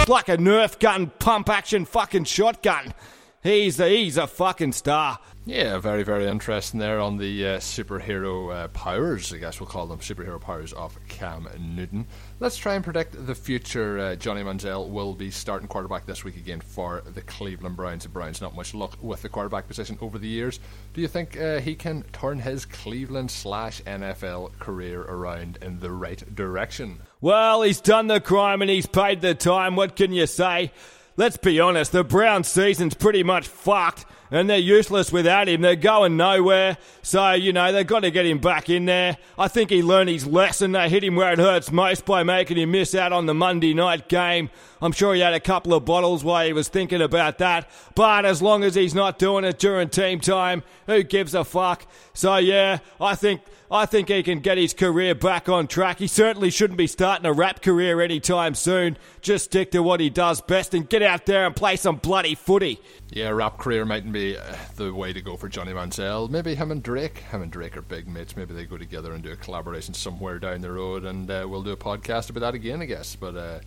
Like 0.07 0.29
a 0.29 0.37
Nerf 0.37 0.79
gun, 0.79 1.11
pump 1.19 1.49
action 1.49 1.85
fucking 1.85 2.25
shotgun. 2.25 2.93
He's 3.41 3.79
a, 3.79 3.89
he's 3.89 4.17
a 4.17 4.27
fucking 4.27 4.71
star. 4.71 5.19
Yeah, 5.45 5.77
very, 5.77 6.03
very 6.03 6.27
interesting 6.27 6.79
there 6.79 7.01
on 7.01 7.17
the 7.17 7.45
uh, 7.45 7.59
superhero 7.59 8.53
uh, 8.53 8.67
powers, 8.69 9.33
I 9.33 9.37
guess 9.37 9.59
we'll 9.59 9.67
call 9.67 9.87
them 9.87 9.99
superhero 9.99 10.39
powers 10.39 10.71
of 10.71 10.97
Cam 11.09 11.49
Newton. 11.59 12.05
Let's 12.39 12.55
try 12.55 12.75
and 12.75 12.83
predict 12.83 13.25
the 13.27 13.35
future. 13.35 13.99
Uh, 13.99 14.15
Johnny 14.15 14.41
Manziel 14.41 14.89
will 14.89 15.13
be 15.13 15.29
starting 15.29 15.67
quarterback 15.67 16.05
this 16.05 16.23
week 16.23 16.37
again 16.37 16.61
for 16.61 17.03
the 17.13 17.21
Cleveland 17.21 17.75
Browns. 17.75 18.03
The 18.03 18.09
Browns 18.09 18.41
not 18.41 18.55
much 18.55 18.73
luck 18.73 18.97
with 19.01 19.21
the 19.21 19.29
quarterback 19.29 19.67
position 19.67 19.97
over 19.99 20.17
the 20.17 20.29
years. 20.29 20.61
Do 20.93 21.01
you 21.01 21.09
think 21.09 21.37
uh, 21.37 21.59
he 21.59 21.75
can 21.75 22.03
turn 22.13 22.39
his 22.39 22.63
Cleveland 22.65 23.29
slash 23.29 23.81
NFL 23.81 24.57
career 24.59 25.01
around 25.01 25.57
in 25.61 25.81
the 25.81 25.91
right 25.91 26.23
direction? 26.33 27.01
Well, 27.23 27.61
he's 27.61 27.79
done 27.79 28.07
the 28.07 28.19
crime 28.19 28.61
and 28.61 28.69
he's 28.69 28.85
paid 28.85 29.21
the 29.21 29.33
time. 29.33 29.77
What 29.77 29.95
can 29.95 30.11
you 30.11 30.27
say? 30.27 30.73
Let's 31.15 31.37
be 31.37 31.57
honest, 31.57 31.93
the 31.93 32.03
Brown 32.03 32.43
season's 32.43 32.95
pretty 32.95 33.23
much 33.23 33.47
fucked 33.47 34.03
and 34.29 34.49
they're 34.49 34.57
useless 34.57 35.09
without 35.09 35.47
him. 35.47 35.61
They're 35.61 35.77
going 35.77 36.17
nowhere. 36.17 36.75
So, 37.01 37.31
you 37.31 37.53
know, 37.53 37.71
they've 37.71 37.87
got 37.87 38.01
to 38.01 38.11
get 38.11 38.25
him 38.25 38.39
back 38.39 38.69
in 38.69 38.83
there. 38.83 39.15
I 39.37 39.47
think 39.47 39.69
he 39.69 39.81
learned 39.81 40.09
his 40.09 40.27
lesson. 40.27 40.73
They 40.73 40.89
hit 40.89 41.01
him 41.01 41.15
where 41.15 41.31
it 41.31 41.39
hurts 41.39 41.71
most 41.71 42.05
by 42.05 42.23
making 42.23 42.57
him 42.57 42.71
miss 42.71 42.93
out 42.93 43.13
on 43.13 43.25
the 43.25 43.33
Monday 43.33 43.73
night 43.73 44.09
game. 44.09 44.49
I'm 44.81 44.91
sure 44.91 45.13
he 45.13 45.21
had 45.21 45.33
a 45.33 45.39
couple 45.39 45.73
of 45.73 45.85
bottles 45.85 46.25
while 46.25 46.45
he 46.45 46.51
was 46.51 46.67
thinking 46.67 47.01
about 47.01 47.37
that. 47.37 47.69
But 47.95 48.25
as 48.25 48.41
long 48.41 48.65
as 48.65 48.75
he's 48.75 48.93
not 48.93 49.17
doing 49.17 49.45
it 49.45 49.59
during 49.59 49.87
team 49.87 50.19
time, 50.19 50.61
who 50.87 51.03
gives 51.03 51.33
a 51.33 51.45
fuck? 51.45 51.85
So, 52.13 52.35
yeah, 52.35 52.79
I 52.99 53.15
think 53.15 53.39
I 53.73 53.87
think 53.87 54.09
he 54.09 54.21
can 54.21 54.39
get 54.39 54.59
his 54.59 54.71
career 54.71 55.15
back 55.15 55.49
on 55.49 55.65
track. 55.65 55.97
He 55.97 56.05
certainly 56.05 56.51
shouldn't 56.51 56.77
be 56.77 56.85
starting 56.85 57.25
a 57.25 57.33
rap 57.33 57.63
career 57.63 58.01
anytime 58.01 58.53
soon. 58.53 58.99
Just 59.19 59.45
stick 59.45 59.71
to 59.71 59.81
what 59.81 59.99
he 59.99 60.11
does 60.11 60.41
best 60.41 60.75
and 60.75 60.87
get 60.87 61.01
out 61.01 61.25
there 61.25 61.47
and 61.47 61.55
play 61.55 61.75
some 61.75 61.95
bloody 61.95 62.35
footy. 62.35 62.79
Yeah, 63.09 63.29
rap 63.29 63.57
career 63.57 63.83
mightn't 63.83 64.13
be 64.13 64.37
uh, 64.37 64.43
the 64.75 64.93
way 64.93 65.11
to 65.11 65.21
go 65.21 65.37
for 65.37 65.49
Johnny 65.49 65.71
Manziel. 65.71 66.29
Maybe 66.29 66.53
him 66.53 66.69
and 66.69 66.83
Drake. 66.83 67.17
Him 67.17 67.41
and 67.41 67.51
Drake 67.51 67.75
are 67.75 67.81
big 67.81 68.07
mates. 68.07 68.37
Maybe 68.37 68.53
they 68.53 68.65
go 68.65 68.77
together 68.77 69.13
and 69.13 69.23
do 69.23 69.31
a 69.31 69.37
collaboration 69.37 69.95
somewhere 69.95 70.37
down 70.37 70.61
the 70.61 70.71
road, 70.71 71.03
and 71.03 71.31
uh, 71.31 71.47
we'll 71.49 71.63
do 71.63 71.71
a 71.71 71.75
podcast 71.75 72.29
about 72.29 72.41
that 72.41 72.53
again, 72.53 72.79
I 72.79 72.85
guess. 72.85 73.15
But 73.15 73.35
uh, 73.35 73.59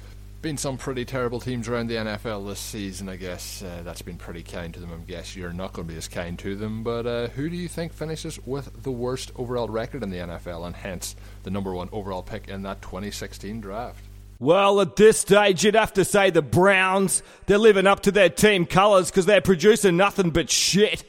been 0.46 0.56
some 0.56 0.76
pretty 0.76 1.04
terrible 1.04 1.40
teams 1.40 1.66
around 1.66 1.88
the 1.88 1.96
NFL 1.96 2.46
this 2.46 2.60
season. 2.60 3.08
I 3.08 3.16
guess 3.16 3.64
uh, 3.64 3.80
that's 3.82 4.00
been 4.00 4.16
pretty 4.16 4.44
kind 4.44 4.72
to 4.74 4.78
them. 4.78 4.92
I 4.92 5.04
guess 5.04 5.34
you're 5.34 5.52
not 5.52 5.72
going 5.72 5.88
to 5.88 5.92
be 5.92 5.98
as 5.98 6.06
kind 6.06 6.38
to 6.38 6.54
them. 6.54 6.84
But 6.84 7.04
uh, 7.04 7.26
who 7.30 7.50
do 7.50 7.56
you 7.56 7.66
think 7.66 7.92
finishes 7.92 8.38
with 8.46 8.84
the 8.84 8.92
worst 8.92 9.32
overall 9.34 9.66
record 9.68 10.04
in 10.04 10.10
the 10.10 10.18
NFL, 10.18 10.64
and 10.64 10.76
hence 10.76 11.16
the 11.42 11.50
number 11.50 11.74
one 11.74 11.88
overall 11.90 12.22
pick 12.22 12.46
in 12.46 12.62
that 12.62 12.80
2016 12.80 13.60
draft? 13.60 14.04
Well, 14.38 14.80
at 14.80 14.94
this 14.94 15.18
stage, 15.18 15.64
you'd 15.64 15.74
have 15.74 15.94
to 15.94 16.04
say 16.04 16.30
the 16.30 16.42
Browns. 16.42 17.24
They're 17.46 17.58
living 17.58 17.88
up 17.88 18.02
to 18.04 18.12
their 18.12 18.30
team 18.30 18.66
colours 18.66 19.10
because 19.10 19.26
they're 19.26 19.40
producing 19.40 19.96
nothing 19.96 20.30
but 20.30 20.48
shit. 20.48 21.02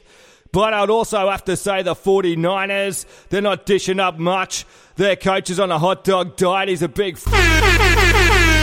But 0.50 0.74
I'd 0.74 0.90
also 0.90 1.30
have 1.30 1.44
to 1.44 1.56
say 1.56 1.82
the 1.82 1.94
49ers. 1.94 3.06
They're 3.28 3.40
not 3.40 3.66
dishing 3.66 4.00
up 4.00 4.18
much. 4.18 4.66
Their 4.96 5.14
coach 5.14 5.48
is 5.48 5.60
on 5.60 5.70
a 5.70 5.78
hot 5.78 6.02
dog 6.02 6.36
diet. 6.36 6.70
He's 6.70 6.82
a 6.82 6.88
big. 6.88 7.18
F- 7.24 8.57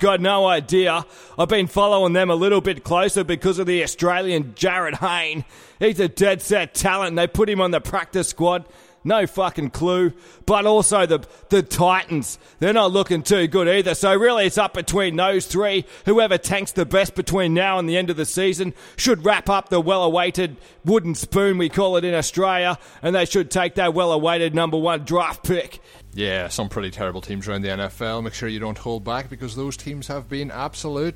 got 0.00 0.20
no 0.20 0.46
idea. 0.46 1.06
I've 1.38 1.48
been 1.48 1.68
following 1.68 2.12
them 2.12 2.30
a 2.30 2.34
little 2.34 2.60
bit 2.60 2.82
closer 2.82 3.22
because 3.22 3.58
of 3.58 3.66
the 3.66 3.82
Australian 3.84 4.54
Jarryd 4.54 4.96
Hayne. 4.96 5.44
He's 5.78 6.00
a 6.00 6.08
dead 6.08 6.42
set 6.42 6.74
talent. 6.74 7.10
And 7.10 7.18
they 7.18 7.26
put 7.26 7.48
him 7.48 7.60
on 7.60 7.70
the 7.70 7.80
practice 7.80 8.28
squad. 8.28 8.64
No 9.02 9.26
fucking 9.26 9.70
clue. 9.70 10.12
But 10.44 10.66
also 10.66 11.06
the 11.06 11.26
the 11.48 11.62
Titans, 11.62 12.38
they're 12.58 12.72
not 12.72 12.92
looking 12.92 13.22
too 13.22 13.46
good 13.46 13.66
either. 13.68 13.94
So 13.94 14.14
really 14.14 14.46
it's 14.46 14.58
up 14.58 14.74
between 14.74 15.16
those 15.16 15.46
three. 15.46 15.86
Whoever 16.04 16.36
tanks 16.36 16.72
the 16.72 16.84
best 16.84 17.14
between 17.14 17.54
now 17.54 17.78
and 17.78 17.88
the 17.88 17.96
end 17.96 18.10
of 18.10 18.16
the 18.16 18.26
season 18.26 18.74
should 18.96 19.24
wrap 19.24 19.48
up 19.48 19.70
the 19.70 19.80
well 19.80 20.02
awaited 20.02 20.56
wooden 20.84 21.14
spoon 21.14 21.56
we 21.56 21.68
call 21.68 21.96
it 21.96 22.04
in 22.04 22.14
Australia, 22.14 22.78
and 23.00 23.14
they 23.14 23.24
should 23.24 23.50
take 23.50 23.76
that 23.76 23.94
well 23.94 24.12
awaited 24.12 24.54
number 24.54 24.76
one 24.76 25.04
draft 25.04 25.44
pick. 25.44 25.80
Yeah, 26.12 26.48
some 26.48 26.68
pretty 26.68 26.90
terrible 26.90 27.20
teams 27.20 27.46
around 27.46 27.62
the 27.62 27.68
NFL. 27.68 28.24
Make 28.24 28.34
sure 28.34 28.48
you 28.48 28.58
don't 28.58 28.78
hold 28.78 29.04
back 29.04 29.30
because 29.30 29.54
those 29.54 29.76
teams 29.76 30.08
have 30.08 30.28
been 30.28 30.50
absolute. 30.50 31.14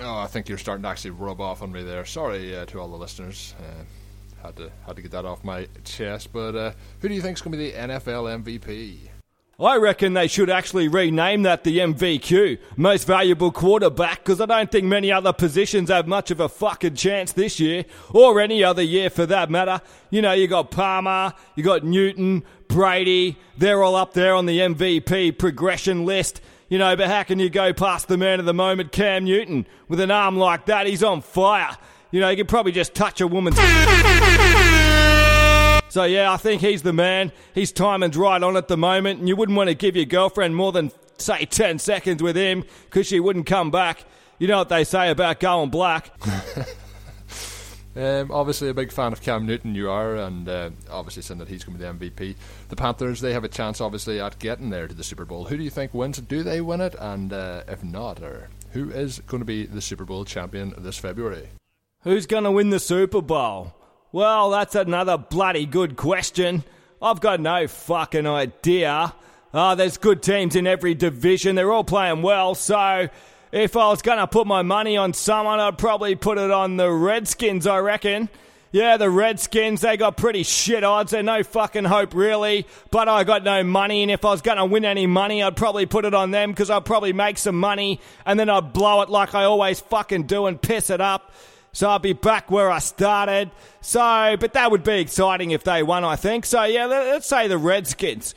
Oh, 0.00 0.18
I 0.20 0.26
think 0.28 0.48
you're 0.48 0.58
starting 0.58 0.84
to 0.84 0.88
actually 0.88 1.10
rub 1.10 1.40
off 1.40 1.60
on 1.60 1.72
me 1.72 1.82
there. 1.82 2.04
Sorry 2.04 2.56
uh, 2.56 2.64
to 2.66 2.80
all 2.80 2.88
the 2.88 2.96
listeners. 2.96 3.54
Uh, 3.58 3.84
had 4.42 4.56
to 4.56 4.70
had 4.86 4.96
to 4.96 5.02
get 5.02 5.10
that 5.10 5.24
off 5.24 5.44
my 5.44 5.66
chest. 5.84 6.32
But 6.32 6.54
uh, 6.54 6.72
who 7.00 7.08
do 7.08 7.14
you 7.14 7.20
think 7.20 7.36
is 7.36 7.42
going 7.42 7.52
to 7.52 7.58
be 7.58 7.70
the 7.70 7.76
NFL 7.76 8.42
MVP? 8.44 8.98
I 9.60 9.76
reckon 9.76 10.12
they 10.12 10.28
should 10.28 10.50
actually 10.50 10.86
rename 10.86 11.42
that 11.42 11.64
the 11.64 11.78
MVQ, 11.78 12.58
most 12.76 13.08
valuable 13.08 13.50
quarterback, 13.50 14.18
because 14.22 14.40
I 14.40 14.46
don't 14.46 14.70
think 14.70 14.84
many 14.84 15.10
other 15.10 15.32
positions 15.32 15.88
have 15.88 16.06
much 16.06 16.30
of 16.30 16.38
a 16.38 16.48
fucking 16.48 16.94
chance 16.94 17.32
this 17.32 17.58
year, 17.58 17.84
or 18.10 18.38
any 18.38 18.62
other 18.62 18.82
year 18.82 19.10
for 19.10 19.26
that 19.26 19.50
matter. 19.50 19.80
You 20.10 20.22
know, 20.22 20.30
you 20.30 20.46
got 20.46 20.70
Palmer, 20.70 21.34
you 21.56 21.64
got 21.64 21.82
Newton, 21.82 22.44
Brady, 22.68 23.36
they're 23.56 23.82
all 23.82 23.96
up 23.96 24.12
there 24.12 24.36
on 24.36 24.46
the 24.46 24.60
MVP 24.60 25.36
progression 25.38 26.04
list. 26.04 26.40
You 26.68 26.78
know, 26.78 26.94
but 26.94 27.08
how 27.08 27.24
can 27.24 27.40
you 27.40 27.50
go 27.50 27.72
past 27.72 28.06
the 28.06 28.16
man 28.16 28.38
of 28.38 28.46
the 28.46 28.54
moment, 28.54 28.92
Cam 28.92 29.24
Newton? 29.24 29.66
With 29.88 29.98
an 29.98 30.12
arm 30.12 30.36
like 30.36 30.66
that, 30.66 30.86
he's 30.86 31.02
on 31.02 31.20
fire. 31.20 31.76
You 32.12 32.20
know, 32.20 32.30
he 32.30 32.36
could 32.36 32.48
probably 32.48 32.70
just 32.70 32.94
touch 32.94 33.20
a 33.20 33.26
woman's. 33.26 33.58
So 35.88 36.04
yeah, 36.04 36.32
I 36.32 36.36
think 36.36 36.60
he's 36.60 36.82
the 36.82 36.92
man. 36.92 37.32
His 37.54 37.72
timing's 37.72 38.16
right 38.16 38.42
on 38.42 38.56
at 38.56 38.68
the 38.68 38.76
moment, 38.76 39.20
and 39.20 39.28
you 39.28 39.36
wouldn't 39.36 39.56
want 39.56 39.68
to 39.68 39.74
give 39.74 39.96
your 39.96 40.04
girlfriend 40.04 40.54
more 40.54 40.72
than 40.72 40.92
say 41.16 41.44
ten 41.44 41.78
seconds 41.78 42.22
with 42.22 42.36
him 42.36 42.64
because 42.84 43.06
she 43.06 43.20
wouldn't 43.20 43.46
come 43.46 43.70
back. 43.70 44.04
You 44.38 44.48
know 44.48 44.58
what 44.58 44.68
they 44.68 44.84
say 44.84 45.10
about 45.10 45.40
going 45.40 45.70
black. 45.70 46.12
Um, 47.98 48.30
obviously, 48.30 48.68
a 48.68 48.74
big 48.74 48.92
fan 48.92 49.12
of 49.12 49.20
Cam 49.20 49.44
Newton, 49.44 49.74
you 49.74 49.90
are, 49.90 50.14
and 50.14 50.48
uh, 50.48 50.70
obviously 50.88 51.22
saying 51.22 51.38
that 51.38 51.48
he's 51.48 51.64
going 51.64 51.76
to 51.76 51.92
be 51.92 52.06
the 52.06 52.10
MVP. 52.10 52.36
The 52.68 52.76
Panthers, 52.76 53.20
they 53.20 53.32
have 53.32 53.42
a 53.42 53.48
chance, 53.48 53.80
obviously, 53.80 54.20
at 54.20 54.38
getting 54.38 54.70
there 54.70 54.86
to 54.86 54.94
the 54.94 55.02
Super 55.02 55.24
Bowl. 55.24 55.46
Who 55.46 55.56
do 55.56 55.64
you 55.64 55.70
think 55.70 55.92
wins 55.92 56.16
it? 56.16 56.28
Do 56.28 56.44
they 56.44 56.60
win 56.60 56.80
it? 56.80 56.94
And 56.96 57.32
uh, 57.32 57.64
if 57.66 57.82
not, 57.82 58.22
or 58.22 58.50
who 58.70 58.90
is 58.90 59.18
going 59.26 59.40
to 59.40 59.44
be 59.44 59.66
the 59.66 59.80
Super 59.80 60.04
Bowl 60.04 60.24
champion 60.24 60.74
this 60.78 60.96
February? 60.96 61.48
Who's 62.02 62.26
going 62.26 62.44
to 62.44 62.52
win 62.52 62.70
the 62.70 62.78
Super 62.78 63.20
Bowl? 63.20 63.74
Well, 64.10 64.48
that's 64.48 64.74
another 64.74 65.18
bloody 65.18 65.66
good 65.66 65.96
question. 65.96 66.64
I've 67.02 67.20
got 67.20 67.40
no 67.40 67.68
fucking 67.68 68.26
idea. 68.26 69.12
Uh, 69.52 69.74
there's 69.74 69.98
good 69.98 70.22
teams 70.22 70.56
in 70.56 70.66
every 70.66 70.94
division. 70.94 71.56
They're 71.56 71.70
all 71.70 71.84
playing 71.84 72.22
well. 72.22 72.54
So 72.54 73.08
if 73.52 73.76
I 73.76 73.88
was 73.88 74.00
going 74.00 74.16
to 74.16 74.26
put 74.26 74.46
my 74.46 74.62
money 74.62 74.96
on 74.96 75.12
someone, 75.12 75.60
I'd 75.60 75.76
probably 75.76 76.14
put 76.14 76.38
it 76.38 76.50
on 76.50 76.78
the 76.78 76.90
Redskins, 76.90 77.66
I 77.66 77.78
reckon. 77.78 78.30
Yeah, 78.72 78.96
the 78.96 79.10
Redskins, 79.10 79.82
they 79.82 79.98
got 79.98 80.16
pretty 80.16 80.42
shit 80.42 80.84
odds. 80.84 81.10
They're 81.10 81.22
no 81.22 81.42
fucking 81.42 81.84
hope, 81.84 82.14
really. 82.14 82.66
But 82.90 83.08
I 83.08 83.24
got 83.24 83.44
no 83.44 83.62
money, 83.62 84.02
and 84.02 84.10
if 84.10 84.24
I 84.24 84.30
was 84.30 84.40
going 84.40 84.58
to 84.58 84.64
win 84.64 84.86
any 84.86 85.06
money, 85.06 85.42
I'd 85.42 85.56
probably 85.56 85.84
put 85.84 86.06
it 86.06 86.14
on 86.14 86.30
them 86.30 86.50
because 86.50 86.70
I'd 86.70 86.86
probably 86.86 87.12
make 87.12 87.36
some 87.36 87.58
money, 87.60 88.00
and 88.24 88.40
then 88.40 88.48
I'd 88.48 88.72
blow 88.72 89.02
it 89.02 89.10
like 89.10 89.34
I 89.34 89.44
always 89.44 89.80
fucking 89.80 90.24
do 90.24 90.46
and 90.46 90.60
piss 90.60 90.88
it 90.88 91.00
up. 91.02 91.30
So 91.72 91.88
I'll 91.88 91.98
be 91.98 92.12
back 92.12 92.50
where 92.50 92.70
I 92.70 92.78
started. 92.78 93.50
So, 93.80 94.36
but 94.38 94.54
that 94.54 94.70
would 94.70 94.84
be 94.84 95.00
exciting 95.00 95.50
if 95.52 95.64
they 95.64 95.82
won, 95.82 96.04
I 96.04 96.16
think. 96.16 96.46
So, 96.46 96.64
yeah, 96.64 96.86
let's 96.86 97.26
say 97.26 97.48
the 97.48 97.58
Redskins. 97.58 98.34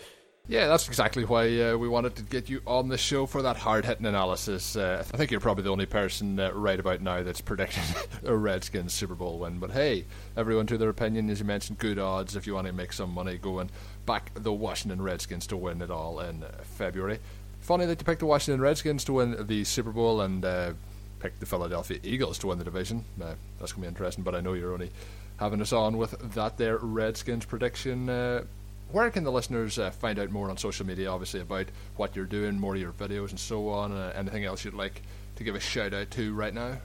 Yeah, 0.47 0.67
that's 0.67 0.87
exactly 0.87 1.23
why 1.23 1.61
uh, 1.61 1.77
we 1.77 1.87
wanted 1.87 2.15
to 2.17 2.23
get 2.23 2.49
you 2.49 2.61
on 2.67 2.89
the 2.89 2.97
show 2.97 3.25
for 3.25 3.41
that 3.43 3.55
hard 3.55 3.85
hitting 3.85 4.05
analysis. 4.05 4.75
Uh, 4.75 5.01
I 5.13 5.17
think 5.17 5.31
you're 5.31 5.39
probably 5.39 5.63
the 5.63 5.69
only 5.69 5.85
person 5.85 6.39
uh, 6.39 6.51
right 6.51 6.79
about 6.79 6.99
now 6.99 7.23
that's 7.23 7.39
predicting 7.41 7.83
a 8.25 8.35
Redskins 8.35 8.91
Super 8.91 9.15
Bowl 9.15 9.39
win. 9.39 9.59
But 9.59 9.71
hey, 9.71 10.05
everyone 10.35 10.67
to 10.67 10.77
their 10.77 10.89
opinion. 10.89 11.29
As 11.29 11.39
you 11.39 11.45
mentioned, 11.45 11.77
good 11.77 11.99
odds 11.99 12.35
if 12.35 12.47
you 12.47 12.55
want 12.55 12.67
to 12.67 12.73
make 12.73 12.91
some 12.91 13.13
money 13.13 13.37
going 13.37 13.69
back 14.05 14.31
the 14.35 14.51
Washington 14.51 15.01
Redskins 15.01 15.47
to 15.47 15.57
win 15.57 15.81
it 15.81 15.91
all 15.91 16.19
in 16.19 16.43
February. 16.63 17.19
Funny 17.61 17.85
that 17.85 18.01
you 18.01 18.05
picked 18.05 18.19
the 18.19 18.25
Washington 18.25 18.59
Redskins 18.59 19.03
to 19.05 19.13
win 19.13 19.47
the 19.47 19.63
Super 19.63 19.91
Bowl 19.91 20.19
and 20.21 20.43
uh, 20.43 20.73
picked 21.21 21.39
the 21.39 21.45
Philadelphia 21.45 21.99
Eagles 22.03 22.37
to 22.39 22.47
win 22.47 22.57
the 22.57 22.63
division. 22.63 23.05
Uh, 23.21 23.35
that's 23.59 23.71
going 23.71 23.81
to 23.83 23.87
be 23.87 23.87
interesting, 23.87 24.23
but 24.23 24.33
I 24.33 24.41
know 24.41 24.53
you're 24.53 24.73
only 24.73 24.91
having 25.37 25.61
us 25.61 25.71
on 25.71 25.97
with 25.97 26.17
that 26.33 26.57
there 26.57 26.77
Redskins 26.77 27.45
prediction. 27.45 28.09
Uh, 28.09 28.43
where 28.91 29.09
can 29.09 29.23
the 29.23 29.31
listeners 29.31 29.79
uh, 29.79 29.91
find 29.91 30.19
out 30.19 30.31
more 30.31 30.49
on 30.49 30.57
social 30.57 30.85
media, 30.85 31.09
obviously, 31.09 31.39
about 31.39 31.67
what 31.95 32.15
you're 32.15 32.25
doing, 32.25 32.59
more 32.59 32.75
of 32.75 32.81
your 32.81 32.91
videos 32.91 33.29
and 33.29 33.39
so 33.39 33.69
on, 33.69 33.91
uh, 33.93 34.11
anything 34.15 34.43
else 34.43 34.65
you'd 34.65 34.73
like 34.73 35.01
to 35.37 35.43
give 35.43 35.55
a 35.55 35.59
shout 35.59 35.93
out 35.93 36.11
to 36.11 36.33
right 36.33 36.53
now? 36.53 36.77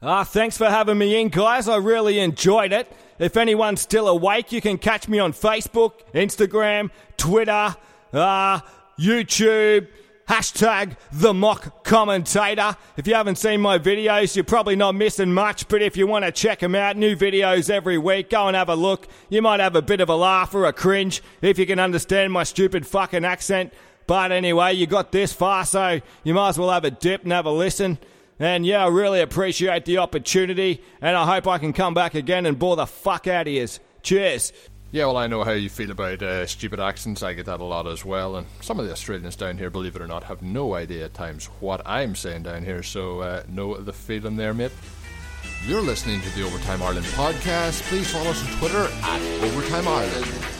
Ah, 0.00 0.24
thanks 0.24 0.56
for 0.56 0.68
having 0.68 0.98
me 0.98 1.20
in, 1.20 1.28
guys. 1.28 1.68
I 1.68 1.76
really 1.76 2.18
enjoyed 2.18 2.72
it. 2.72 2.90
If 3.18 3.36
anyone's 3.36 3.80
still 3.80 4.08
awake, 4.08 4.50
you 4.50 4.60
can 4.60 4.78
catch 4.78 5.06
me 5.08 5.18
on 5.18 5.32
Facebook, 5.32 5.92
Instagram, 6.12 6.90
Twitter, 7.16 7.76
uh, 8.12 8.60
YouTube, 8.98 9.86
Hashtag 10.28 10.96
the 11.10 11.34
mock 11.34 11.84
commentator. 11.84 12.76
If 12.96 13.06
you 13.06 13.14
haven't 13.14 13.36
seen 13.36 13.60
my 13.60 13.78
videos, 13.78 14.36
you're 14.36 14.44
probably 14.44 14.76
not 14.76 14.94
missing 14.94 15.32
much, 15.32 15.66
but 15.68 15.82
if 15.82 15.96
you 15.96 16.06
want 16.06 16.24
to 16.24 16.32
check 16.32 16.60
them 16.60 16.74
out, 16.74 16.96
new 16.96 17.16
videos 17.16 17.68
every 17.68 17.98
week, 17.98 18.30
go 18.30 18.46
and 18.46 18.56
have 18.56 18.68
a 18.68 18.74
look. 18.74 19.08
You 19.28 19.42
might 19.42 19.60
have 19.60 19.74
a 19.74 19.82
bit 19.82 20.00
of 20.00 20.08
a 20.08 20.14
laugh 20.14 20.54
or 20.54 20.66
a 20.66 20.72
cringe 20.72 21.22
if 21.40 21.58
you 21.58 21.66
can 21.66 21.80
understand 21.80 22.32
my 22.32 22.44
stupid 22.44 22.86
fucking 22.86 23.24
accent. 23.24 23.72
But 24.06 24.32
anyway, 24.32 24.74
you 24.74 24.86
got 24.86 25.12
this 25.12 25.32
far, 25.32 25.64
so 25.64 26.00
you 26.24 26.34
might 26.34 26.50
as 26.50 26.58
well 26.58 26.70
have 26.70 26.84
a 26.84 26.90
dip 26.90 27.24
and 27.24 27.32
have 27.32 27.46
a 27.46 27.52
listen. 27.52 27.98
And 28.38 28.64
yeah, 28.64 28.84
I 28.84 28.88
really 28.88 29.20
appreciate 29.20 29.84
the 29.84 29.98
opportunity, 29.98 30.82
and 31.00 31.16
I 31.16 31.26
hope 31.26 31.46
I 31.46 31.58
can 31.58 31.72
come 31.72 31.94
back 31.94 32.14
again 32.14 32.46
and 32.46 32.58
bore 32.58 32.76
the 32.76 32.86
fuck 32.86 33.26
out 33.26 33.46
of 33.46 33.52
you. 33.52 33.66
Cheers. 34.02 34.52
Yeah, 34.92 35.06
well, 35.06 35.16
I 35.16 35.26
know 35.26 35.42
how 35.42 35.52
you 35.52 35.70
feel 35.70 35.90
about 35.90 36.22
uh, 36.22 36.46
stupid 36.46 36.78
accents. 36.78 37.22
I 37.22 37.32
get 37.32 37.46
that 37.46 37.60
a 37.60 37.64
lot 37.64 37.86
as 37.86 38.04
well. 38.04 38.36
And 38.36 38.46
some 38.60 38.78
of 38.78 38.84
the 38.84 38.92
Australians 38.92 39.36
down 39.36 39.56
here, 39.56 39.70
believe 39.70 39.96
it 39.96 40.02
or 40.02 40.06
not, 40.06 40.24
have 40.24 40.42
no 40.42 40.74
idea 40.74 41.06
at 41.06 41.14
times 41.14 41.46
what 41.60 41.80
I'm 41.86 42.14
saying 42.14 42.42
down 42.42 42.62
here. 42.62 42.82
So, 42.82 43.20
uh, 43.20 43.42
know 43.48 43.74
the 43.78 43.94
feeling 43.94 44.36
there, 44.36 44.52
mate. 44.52 44.70
You're 45.66 45.80
listening 45.80 46.20
to 46.20 46.30
the 46.36 46.44
Overtime 46.44 46.82
Ireland 46.82 47.06
podcast. 47.06 47.80
Please 47.88 48.12
follow 48.12 48.32
us 48.32 48.46
on 48.46 48.58
Twitter 48.58 48.86
at 49.02 49.42
Overtime 49.42 49.88
Ireland. 49.88 50.51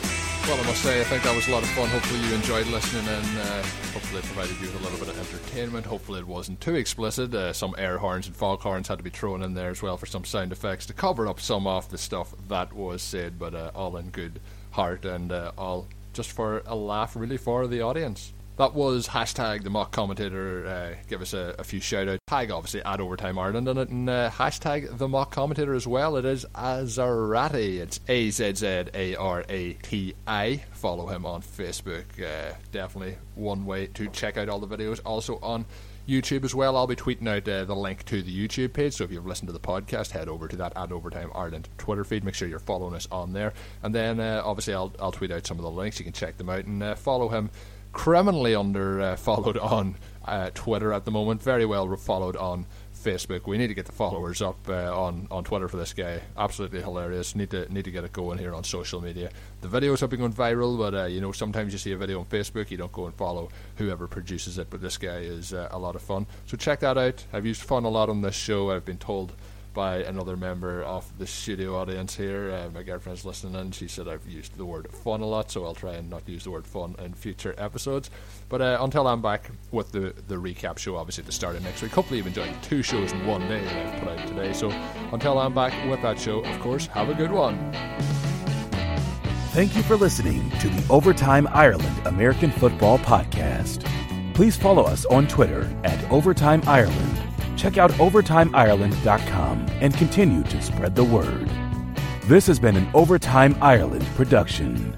Well, 0.45 0.59
I 0.59 0.65
must 0.65 0.83
say, 0.83 0.99
I 0.99 1.05
think 1.05 1.23
that 1.23 1.33
was 1.33 1.47
a 1.47 1.51
lot 1.51 1.63
of 1.63 1.69
fun. 1.69 1.87
Hopefully, 1.87 2.19
you 2.19 2.35
enjoyed 2.35 2.67
listening 2.67 3.07
and 3.07 3.37
uh, 3.39 3.63
hopefully, 3.93 4.19
it 4.19 4.25
provided 4.25 4.55
you 4.59 4.67
with 4.67 4.75
a 4.75 4.83
little 4.83 4.99
bit 4.99 5.07
of 5.07 5.17
entertainment. 5.17 5.85
Hopefully, 5.85 6.19
it 6.19 6.27
wasn't 6.27 6.59
too 6.59 6.75
explicit. 6.75 7.33
Uh, 7.33 7.53
some 7.53 7.73
air 7.77 7.97
horns 7.97 8.27
and 8.27 8.35
fog 8.35 8.59
horns 8.59 8.89
had 8.89 8.97
to 8.97 9.03
be 9.05 9.09
thrown 9.09 9.41
in 9.41 9.53
there 9.53 9.69
as 9.69 9.81
well 9.81 9.95
for 9.95 10.05
some 10.05 10.25
sound 10.25 10.51
effects 10.51 10.85
to 10.87 10.93
cover 10.93 11.29
up 11.29 11.39
some 11.39 11.65
of 11.65 11.89
the 11.91 11.97
stuff 11.97 12.33
that 12.49 12.73
was 12.73 13.01
said, 13.01 13.39
but 13.39 13.55
uh, 13.55 13.71
all 13.73 13.95
in 13.95 14.09
good 14.09 14.41
heart 14.71 15.05
and 15.05 15.31
uh, 15.31 15.53
all 15.57 15.87
just 16.11 16.33
for 16.33 16.61
a 16.65 16.75
laugh, 16.75 17.15
really, 17.15 17.37
for 17.37 17.65
the 17.65 17.81
audience. 17.81 18.33
That 18.55 18.75
was 18.75 19.07
hashtag 19.07 19.63
the 19.63 19.71
mock 19.71 19.91
commentator. 19.91 20.67
Uh, 20.67 21.03
give 21.07 21.23
us 21.23 21.33
a, 21.33 21.55
a, 21.57 21.63
few 21.63 21.79
shout 21.79 22.07
outs. 22.07 22.19
Tag 22.27 22.51
obviously 22.51 22.83
at 22.83 23.01
Overtime 23.01 23.39
Ireland 23.39 23.67
on 23.67 23.79
it, 23.79 23.89
and 23.89 24.07
uh, 24.07 24.29
hashtag 24.29 24.95
the 24.95 25.07
mock 25.07 25.31
commentator 25.31 25.73
as 25.73 25.87
well. 25.87 26.17
It 26.17 26.25
is 26.25 26.45
Azzarati. 26.53 27.79
It's 27.79 27.99
A 28.07 28.29
Z 28.29 28.53
Z 28.55 28.67
A 28.93 29.15
R 29.15 29.43
A 29.49 29.73
T 29.73 30.13
I. 30.27 30.63
Follow 30.71 31.07
him 31.07 31.25
on 31.25 31.41
Facebook. 31.41 32.05
Uh, 32.21 32.53
definitely 32.71 33.17
one 33.33 33.65
way 33.65 33.87
to 33.87 34.07
check 34.09 34.37
out 34.37 34.49
all 34.49 34.59
the 34.59 34.77
videos. 34.77 34.99
Also 35.03 35.39
on 35.41 35.65
YouTube 36.07 36.43
as 36.43 36.53
well. 36.53 36.77
I'll 36.77 36.85
be 36.85 36.95
tweeting 36.95 37.27
out 37.27 37.47
uh, 37.47 37.65
the 37.65 37.75
link 37.75 38.03
to 38.05 38.21
the 38.21 38.47
YouTube 38.47 38.73
page. 38.73 38.93
So 38.93 39.03
if 39.03 39.11
you've 39.11 39.25
listened 39.25 39.47
to 39.47 39.53
the 39.53 39.59
podcast, 39.59 40.11
head 40.11 40.27
over 40.27 40.47
to 40.47 40.55
that 40.57 40.73
at 40.75 40.91
Overtime 40.91 41.31
Ireland 41.33 41.69
Twitter 41.77 42.03
feed. 42.03 42.23
Make 42.23 42.35
sure 42.35 42.47
you're 42.47 42.59
following 42.59 42.93
us 42.93 43.07
on 43.11 43.33
there. 43.33 43.53
And 43.81 43.95
then 43.95 44.19
uh, 44.19 44.41
obviously 44.45 44.73
I'll, 44.73 44.93
I'll 44.99 45.11
tweet 45.11 45.31
out 45.31 45.47
some 45.47 45.57
of 45.57 45.63
the 45.63 45.71
links. 45.71 45.99
You 45.99 46.03
can 46.03 46.13
check 46.13 46.37
them 46.37 46.49
out 46.49 46.65
and 46.65 46.83
uh, 46.83 46.95
follow 46.95 47.29
him 47.29 47.49
criminally 47.93 48.53
under 48.55 48.99
uh, 48.99 49.15
followed 49.15 49.57
on 49.57 49.95
uh, 50.25 50.49
Twitter 50.53 50.91
at 50.91 51.05
the 51.05 51.11
moment. 51.11 51.41
Very 51.41 51.65
well 51.65 51.95
followed 51.95 52.35
on 52.35 52.65
Facebook. 52.93 53.45
We 53.45 53.57
need 53.57 53.67
to 53.67 53.73
get 53.73 53.85
the 53.85 53.91
followers 53.91 54.41
up 54.41 54.57
uh, 54.67 54.97
on 54.97 55.27
on 55.29 55.43
Twitter 55.43 55.67
for 55.67 55.77
this 55.77 55.93
guy. 55.93 56.21
Absolutely 56.37 56.81
hilarious. 56.81 57.35
Need 57.35 57.51
to 57.51 57.71
need 57.71 57.85
to 57.85 57.91
get 57.91 58.03
it 58.03 58.13
going 58.13 58.37
here 58.37 58.53
on 58.53 58.63
social 58.63 59.01
media. 59.01 59.29
The 59.61 59.67
videos 59.67 59.99
have 59.99 60.09
been 60.09 60.19
going 60.19 60.33
viral, 60.33 60.77
but 60.77 60.93
uh, 60.93 61.05
you 61.05 61.21
know 61.21 61.31
sometimes 61.31 61.71
you 61.73 61.79
see 61.79 61.91
a 61.91 61.97
video 61.97 62.19
on 62.19 62.25
Facebook, 62.25 62.71
you 62.71 62.77
don't 62.77 62.91
go 62.91 63.05
and 63.05 63.15
follow 63.15 63.49
whoever 63.75 64.07
produces 64.07 64.57
it. 64.57 64.67
But 64.69 64.81
this 64.81 64.97
guy 64.97 65.19
is 65.19 65.53
uh, 65.53 65.67
a 65.71 65.79
lot 65.79 65.95
of 65.95 66.01
fun. 66.01 66.25
So 66.45 66.57
check 66.57 66.79
that 66.79 66.97
out. 66.97 67.25
I've 67.31 67.45
used 67.45 67.61
fun 67.61 67.83
a 67.83 67.89
lot 67.89 68.09
on 68.09 68.21
this 68.21 68.35
show. 68.35 68.71
I've 68.71 68.85
been 68.85 68.97
told 68.97 69.33
by 69.73 69.97
another 69.97 70.35
member 70.37 70.83
of 70.83 71.11
the 71.17 71.27
studio 71.27 71.75
audience 71.75 72.15
here. 72.15 72.51
Uh, 72.51 72.69
my 72.73 72.83
girlfriend's 72.83 73.25
listening 73.25 73.55
and 73.55 73.73
she 73.73 73.87
said 73.87 74.07
I've 74.07 74.27
used 74.27 74.57
the 74.57 74.65
word 74.65 74.91
fun 74.91 75.21
a 75.21 75.25
lot, 75.25 75.51
so 75.51 75.65
I'll 75.65 75.73
try 75.73 75.93
and 75.93 76.09
not 76.09 76.27
use 76.27 76.43
the 76.43 76.51
word 76.51 76.67
fun 76.67 76.95
in 76.99 77.13
future 77.13 77.55
episodes. 77.57 78.09
But 78.49 78.61
uh, 78.61 78.77
until 78.81 79.07
I'm 79.07 79.21
back 79.21 79.49
with 79.71 79.91
the, 79.91 80.13
the 80.27 80.35
recap 80.35 80.77
show, 80.77 80.95
obviously, 80.97 81.23
to 81.23 81.31
start 81.31 81.55
of 81.55 81.63
next 81.63 81.81
week. 81.81 81.91
Hopefully, 81.91 82.17
you've 82.17 82.27
enjoyed 82.27 82.53
two 82.61 82.83
shows 82.83 83.11
in 83.11 83.25
one 83.25 83.41
day 83.41 83.63
that 83.63 83.93
I've 83.93 83.99
put 83.99 84.09
out 84.09 84.27
today. 84.27 84.53
So 84.53 84.69
until 85.11 85.39
I'm 85.39 85.53
back 85.53 85.73
with 85.89 86.01
that 86.01 86.19
show, 86.19 86.39
of 86.43 86.59
course, 86.59 86.87
have 86.87 87.09
a 87.09 87.13
good 87.13 87.31
one. 87.31 87.57
Thank 89.53 89.75
you 89.75 89.83
for 89.83 89.95
listening 89.95 90.49
to 90.61 90.69
the 90.69 90.91
Overtime 90.91 91.47
Ireland 91.51 92.07
American 92.07 92.51
Football 92.51 92.97
Podcast. 92.99 93.85
Please 94.33 94.57
follow 94.57 94.83
us 94.83 95.05
on 95.05 95.27
Twitter 95.27 95.71
at 95.83 96.11
Overtime 96.11 96.63
Ireland 96.65 97.12
check 97.57 97.77
out 97.77 97.91
OvertimeIreland.com 97.91 99.65
and 99.81 99.93
continue 99.95 100.43
to 100.43 100.61
spread 100.61 100.95
the 100.95 101.03
word. 101.03 101.49
This 102.25 102.47
has 102.47 102.59
been 102.59 102.75
an 102.75 102.89
Overtime 102.93 103.57
Ireland 103.61 104.05
production. 104.15 104.97